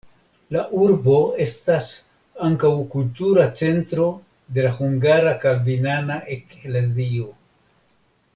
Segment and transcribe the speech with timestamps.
[0.53, 1.89] La urbo estas
[2.47, 4.09] ankaŭ kultura centro
[4.57, 7.31] de la hungara kalvinana eklezio.